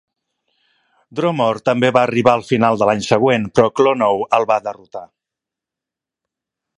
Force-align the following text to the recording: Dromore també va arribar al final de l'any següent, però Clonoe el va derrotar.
Dromore 1.19 1.61
també 1.69 1.91
va 1.97 2.01
arribar 2.07 2.33
al 2.39 2.45
final 2.47 2.79
de 2.83 2.89
l'any 2.91 3.05
següent, 3.09 3.47
però 3.59 3.69
Clonoe 3.81 4.27
el 4.39 4.51
va 4.53 4.61
derrotar. 4.69 5.07